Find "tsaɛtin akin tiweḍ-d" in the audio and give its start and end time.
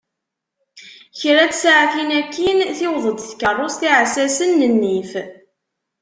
1.51-3.19